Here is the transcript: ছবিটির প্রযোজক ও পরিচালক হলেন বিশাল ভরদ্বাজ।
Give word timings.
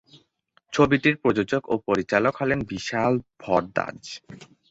ছবিটির 0.73 1.15
প্রযোজক 1.17 1.63
ও 1.69 1.75
পরিচালক 1.87 2.33
হলেন 2.37 2.59
বিশাল 2.71 3.13
ভরদ্বাজ। 3.39 3.99